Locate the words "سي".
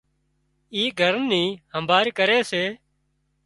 2.51-2.63